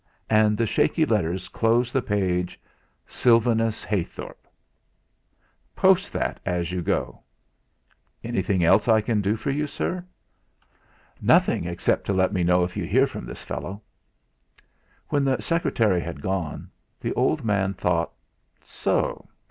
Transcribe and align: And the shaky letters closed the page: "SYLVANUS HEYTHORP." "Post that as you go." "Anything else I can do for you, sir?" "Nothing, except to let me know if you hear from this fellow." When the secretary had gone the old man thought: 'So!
And 0.31 0.57
the 0.57 0.65
shaky 0.65 1.05
letters 1.05 1.47
closed 1.47 1.93
the 1.93 2.01
page: 2.01 2.59
"SYLVANUS 3.05 3.83
HEYTHORP." 3.83 4.47
"Post 5.75 6.11
that 6.11 6.39
as 6.43 6.71
you 6.71 6.81
go." 6.81 7.21
"Anything 8.23 8.63
else 8.63 8.87
I 8.87 8.99
can 8.99 9.21
do 9.21 9.35
for 9.35 9.51
you, 9.51 9.67
sir?" 9.67 10.03
"Nothing, 11.21 11.65
except 11.65 12.05
to 12.05 12.13
let 12.13 12.33
me 12.33 12.43
know 12.43 12.63
if 12.63 12.75
you 12.75 12.83
hear 12.83 13.05
from 13.05 13.27
this 13.27 13.43
fellow." 13.43 13.79
When 15.09 15.23
the 15.23 15.39
secretary 15.39 16.01
had 16.01 16.19
gone 16.19 16.71
the 16.99 17.13
old 17.13 17.45
man 17.45 17.75
thought: 17.75 18.11
'So! 18.63 19.29